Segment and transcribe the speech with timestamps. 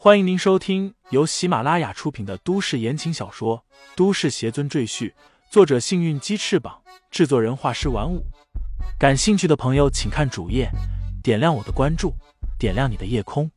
[0.00, 3.64] 欢迎您收听由喜马拉雅出品的都市言情小说
[3.96, 5.10] 《都市邪尊赘婿》，
[5.50, 8.24] 作者：幸运鸡翅膀，制作人：画师玩五。
[8.96, 10.70] 感兴趣的朋友，请看主页，
[11.20, 12.14] 点亮我的关注，
[12.60, 13.50] 点亮你的夜空。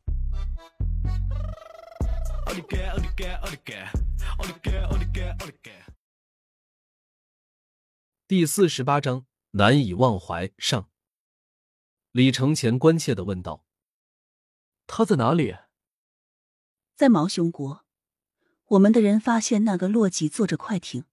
[8.26, 10.88] 第四十八章难以忘怀上。
[12.10, 13.64] 李承前关切的问道
[14.88, 15.54] ：“他在哪里？”
[17.02, 17.84] 在毛熊国，
[18.66, 21.04] 我们的人发现那个洛基坐着快艇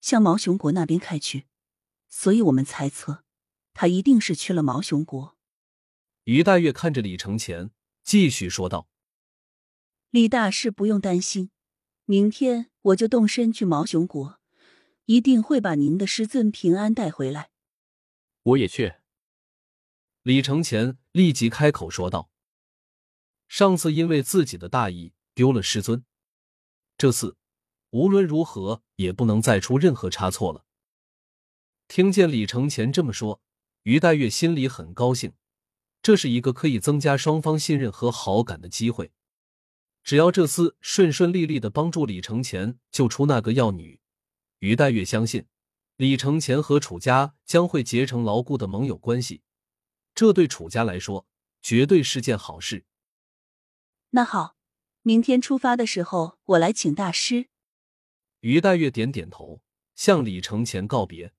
[0.00, 1.48] 向毛熊国那边开去，
[2.08, 3.24] 所以我们猜测
[3.74, 5.36] 他一定是去了毛熊国。
[6.22, 7.72] 于大月看着李承前，
[8.04, 8.88] 继续说道
[10.10, 11.50] ：“李大师不用担心，
[12.04, 14.38] 明天我就动身去毛熊国，
[15.06, 17.50] 一定会把您的师尊平安带回来。”
[18.44, 18.94] 我也去。
[20.22, 22.30] 李承前立即开口说道。
[23.48, 26.04] 上次因为自己的大意丢了师尊，
[26.96, 27.36] 这次
[27.90, 30.64] 无论如何也不能再出任何差错了。
[31.88, 33.40] 听见李承前这么说，
[33.84, 35.32] 于黛月心里很高兴，
[36.02, 39.10] 这是一个可以增加双方信任和好感的机会。
[40.04, 43.98] 只要这次顺顺利利的帮助李承前救出那个药女，
[44.58, 45.46] 于黛月相信
[45.96, 49.40] 李承前和楚家将会结成牢固的盟友关系，
[50.14, 51.26] 这对楚家来说
[51.62, 52.84] 绝对是件好事。
[54.10, 54.56] 那好，
[55.02, 57.48] 明天出发的时候我来请大师。
[58.40, 59.60] 于黛月点点头，
[59.94, 61.34] 向李承前告别。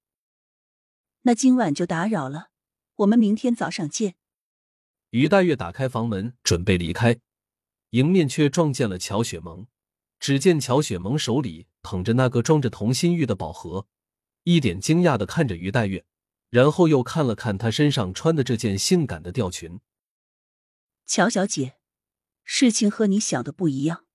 [1.24, 2.52] 那今晚就打扰了，
[2.98, 4.16] 我们明天早上见。
[5.10, 7.20] 于黛月打开房门准备离开，
[7.90, 9.66] 迎面却撞见了乔雪萌。
[10.20, 13.88] 只见乔雪萌手里捧着那个装着同心玉的宝盒，
[14.44, 16.06] 一脸惊讶的看着于黛月，
[16.50, 19.80] 然后又看了看她身上穿的这件性感的吊裙。
[21.08, 21.79] 乔小姐。
[22.52, 24.08] 事情和你想的不一样。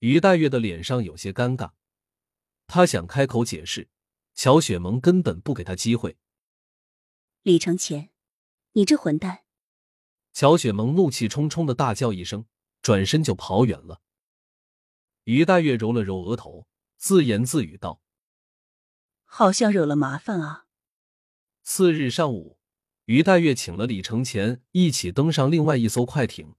[0.00, 1.72] 于黛月的脸上有些尴尬，
[2.66, 3.88] 她想开口解释，
[4.34, 6.18] 乔雪萌根本不给她机会。
[7.42, 8.10] 李承前，
[8.72, 9.44] 你这混蛋！
[10.34, 12.44] 乔雪萌怒气冲冲的大叫一声，
[12.82, 14.02] 转身就跑远了。
[15.24, 18.02] 于黛月揉了揉额头，自言自语道
[19.24, 20.66] ：“好像惹了麻烦啊。”
[21.64, 22.58] 次日上午，
[23.06, 26.54] 于黛月请了李承前一起登上另外一艘快艇。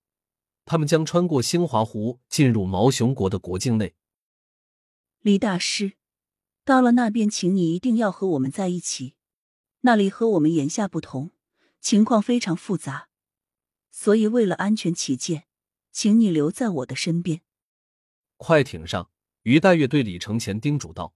[0.69, 3.95] 他们将穿过兴华湖，进入毛熊国的国境内。
[5.21, 5.93] 李大师，
[6.63, 9.15] 到了那边，请你一定要和我们在一起。
[9.79, 11.31] 那里和我们眼下不同，
[11.81, 13.09] 情况非常复杂，
[13.89, 15.45] 所以为了安全起见，
[15.91, 17.41] 请你留在我的身边。
[18.37, 19.09] 快艇上，
[19.41, 21.15] 于黛月对李承前叮嘱道。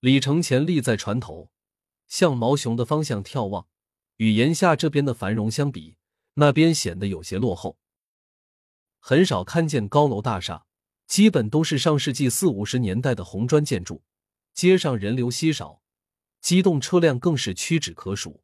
[0.00, 1.50] 李承前立在船头，
[2.06, 3.66] 向毛熊的方向眺望。
[4.18, 5.96] 与眼下这边的繁荣相比，
[6.34, 7.78] 那边显得有些落后。
[9.08, 10.66] 很少看见高楼大厦，
[11.06, 14.02] 基本都是上世纪四五十年代的红砖建筑。
[14.52, 15.80] 街上人流稀少，
[16.40, 18.42] 机动车辆更是屈指可数。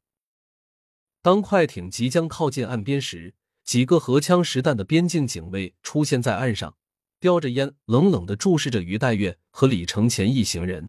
[1.20, 3.34] 当快艇即将靠近岸边时，
[3.64, 6.76] 几个荷枪实弹的边境警卫出现在岸上，
[7.18, 10.88] 叼着烟，冷冷的注视着于黛月和李承前一行人。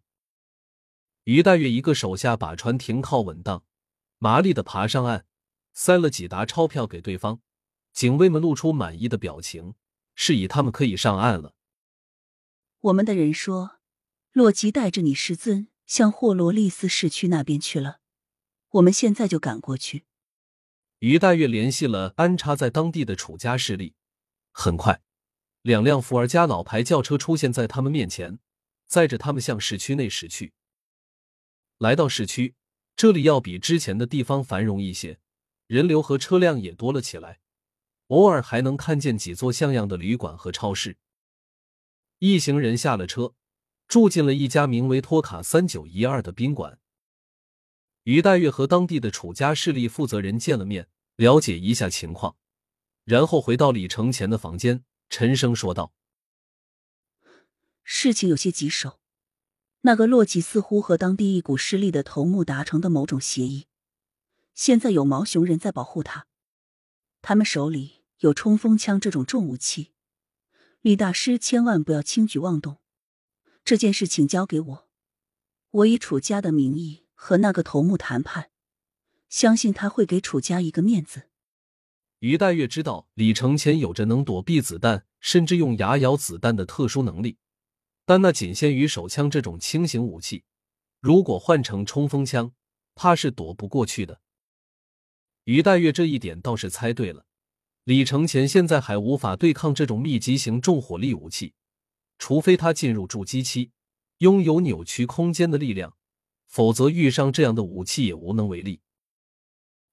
[1.23, 3.63] 于黛月一个手下把船停靠稳当，
[4.19, 5.25] 麻利的爬上岸，
[5.73, 7.39] 塞了几沓钞票给对方。
[7.93, 9.75] 警卫们露出满意的表情，
[10.15, 11.55] 示意他们可以上岸了。
[12.81, 13.79] 我们的人说，
[14.31, 17.99] 洛基带着你师尊向霍罗利斯市区那边去了，
[18.71, 20.05] 我们现在就赶过去。
[20.99, 23.93] 于黛月联系了安插在当地的楚家势力，
[24.51, 25.01] 很快，
[25.61, 28.39] 两辆福尔加老牌轿车出现在他们面前，
[28.87, 30.53] 载着他们向市区内驶去。
[31.77, 32.55] 来到市区，
[32.95, 35.19] 这里要比之前的地方繁荣一些，
[35.67, 37.41] 人流和车辆也多了起来。
[38.07, 40.97] 偶尔还能看见几座像样的旅馆和超市。
[42.19, 43.33] 一行人下了车，
[43.87, 46.79] 住进了一家名为“托卡三九一二”的宾馆。
[48.03, 52.35] 于黛月和当地的楚家势力负责人见了面，了解一下情况，
[53.05, 55.93] 然后回到李承前的房间，沉声说道
[57.83, 58.99] ：“事情有些棘手，
[59.81, 63.67] 那个洛基似乎和当地一股势力的头目达成的某种协议，
[64.53, 66.27] 现在有毛熊人在保护他，
[67.23, 69.91] 他们手里……”有冲锋枪这种重武器，
[70.79, 72.77] 李大师千万不要轻举妄动。
[73.65, 74.89] 这件事情交给我，
[75.71, 78.51] 我以楚家的名义和那个头目谈判，
[79.27, 81.23] 相信他会给楚家一个面子。
[82.19, 87.37] 于黛月知道李承前有着能躲避子弹，甚至用牙咬子弹的特殊能力，
[88.05, 90.45] 但那仅限于手枪这种轻型武器，
[91.01, 92.53] 如果换成冲锋枪，
[92.95, 94.21] 怕是躲不过去的。
[95.43, 97.25] 于黛月这一点倒是猜对了。
[97.83, 101.53] 李承前现在还无法对抗这种密集型重火力武器，
[102.17, 103.71] 除非他进入筑基期，
[104.19, 105.97] 拥有扭曲空间的力量，
[106.47, 108.79] 否则遇上这样的武器也无能为力。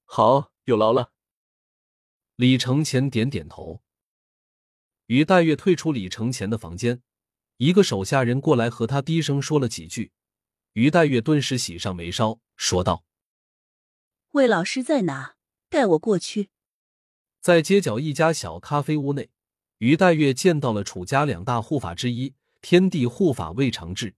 [0.05, 1.11] 好，有劳了。
[2.37, 3.81] 李承前点点头。
[5.07, 7.01] 于黛月退出李承前的房间，
[7.57, 10.13] 一个手下人过来和他低声说了几句，
[10.71, 13.03] 于黛月顿时喜上眉梢，说道
[14.31, 15.35] ：“魏老师在哪？
[15.71, 16.51] 带我过去。”
[17.41, 19.31] 在街角一家小咖啡屋内，
[19.79, 24.13] 于黛月见到了楚家两大护法之一天地护法魏长志。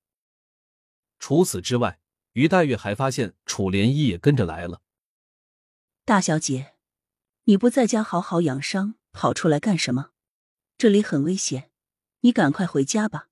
[1.20, 2.02] 除此之外，
[2.34, 4.82] 于黛月还发现楚涟漪也跟着来了。
[6.04, 6.74] 大小姐，
[7.46, 10.10] 你不在家好好养伤，跑出来干什么？
[10.78, 11.72] 这里很危险，
[12.22, 13.30] 你赶快回家吧。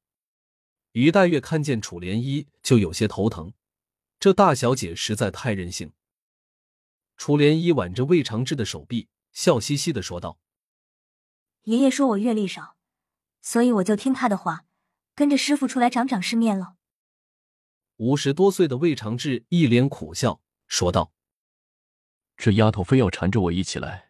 [0.93, 3.53] 于黛月看见楚涟漪就有些头疼，
[4.19, 5.91] 这大小姐实在太任性。
[7.21, 9.07] 楚莲衣挽着魏长志的手臂。
[9.31, 10.39] 笑嘻嘻的说道
[11.65, 12.75] ：“爷爷说我阅历少，
[13.41, 14.65] 所以我就听他的话，
[15.13, 16.77] 跟着师傅出来长长世面了。”
[17.97, 21.13] 五十多岁的魏长志一脸苦笑说道
[22.35, 24.09] ：“这丫头非要缠着我一起来，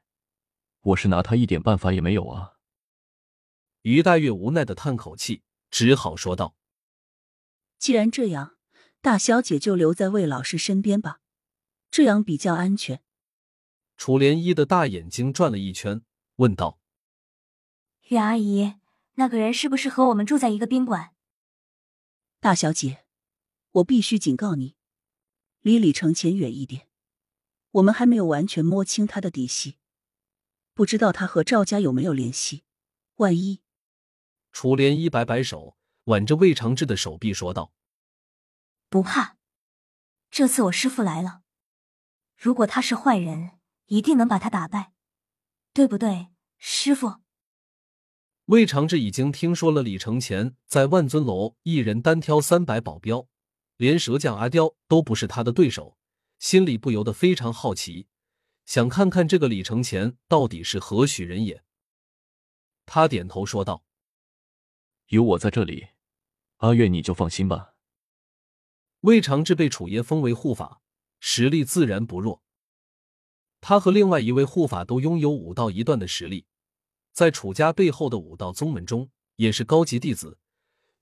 [0.80, 2.54] 我是拿她一点办法也没有啊。”
[3.84, 6.56] 于大月无奈的叹口气，只好说道
[7.78, 8.56] ：“既然这样，
[9.02, 11.19] 大小姐就留在魏老师身边吧，
[11.92, 13.04] 这样比较安全。”
[13.98, 16.02] 楚莲依的大眼睛转了一圈，
[16.38, 16.80] 问道
[18.10, 18.76] ：“于阿姨，
[19.16, 21.14] 那个人是不是和我们住在一个宾馆？”
[22.42, 23.06] 大小姐，
[23.74, 24.76] 我必须警告你，
[25.60, 26.88] 离李承前远一点。
[27.74, 29.78] 我们还没有完全摸清他的底细，
[30.74, 32.64] 不知道他和赵家有没有联系。
[33.18, 33.62] 万一……
[34.52, 37.72] 楚涟漪摆摆手，挽着魏长志的手臂说道
[38.90, 39.38] ：“不怕，
[40.32, 41.41] 这次我师傅来了，
[42.42, 43.52] 如果他是坏人。”
[43.92, 44.94] 一定能把他打败，
[45.74, 47.16] 对不对，师傅？
[48.46, 53.28] 魏长志已经听说了李承前在万尊楼一人单挑三百保镖，
[53.76, 55.98] 连蛇将阿刁都不是他的对手，
[56.40, 58.08] 心里不由得非常好奇，
[58.66, 61.62] 想看看这个李承前到底是何许人也。
[62.86, 63.84] 他点头说道
[65.12, 65.90] ：“有我在这里，
[66.60, 67.74] 阿月你就放心吧。”
[69.02, 70.82] 魏长志被楚爷封为护法，
[71.21, 72.41] 实力自然不弱。
[73.62, 76.45] 他和另外一位护法都拥有武道一段的实力，
[77.13, 80.39] 在楚家背后的武道宗门中也是高级弟子，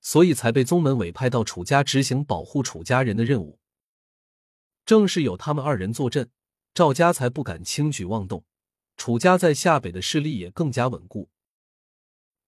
[0.00, 3.58] 所以才被宗门委派到楚家执行保护楚家人的任务。
[4.84, 6.30] 正是有他们二人坐镇，
[6.74, 8.44] 赵家才不敢轻举妄动，
[8.96, 11.30] 楚家在下北的势力也更加稳固。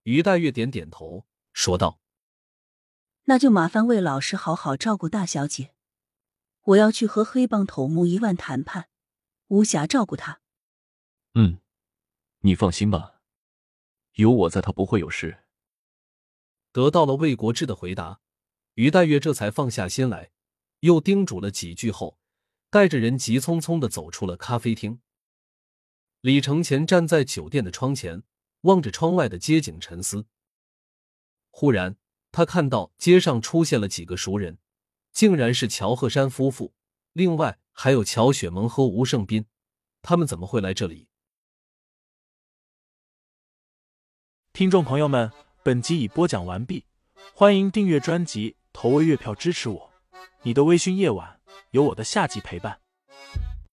[0.02, 2.00] 于黛月点点头，说道
[3.24, 5.72] ：“那就麻烦魏老师好好照顾大小姐，
[6.62, 8.88] 我要去和黑帮头目一万谈判。”
[9.48, 10.40] 无暇照顾他。
[11.34, 11.60] 嗯，
[12.40, 13.20] 你放心吧，
[14.14, 15.44] 有我在，他不会有事。
[16.72, 18.22] 得到了魏国志的回答，
[18.74, 20.30] 于黛月这才放下心来，
[20.80, 22.18] 又叮嘱了几句后，
[22.70, 25.02] 带着人急匆匆的走出了咖啡厅。
[26.22, 28.22] 李承前站在酒店的窗前，
[28.62, 30.26] 望着窗外的街景沉思。
[31.50, 31.98] 忽然，
[32.30, 34.56] 他看到街上出现了几个熟人，
[35.12, 36.74] 竟然是乔鹤山夫妇。
[37.12, 37.58] 另外。
[37.74, 39.46] 还有乔雪萌和吴胜斌，
[40.02, 41.08] 他们怎么会来这里？
[44.52, 45.32] 听众朋友们，
[45.62, 46.84] 本集已播讲完毕，
[47.34, 49.90] 欢迎订阅专辑，投喂月票支持我。
[50.42, 52.81] 你的微醺夜晚，有我的下集陪伴。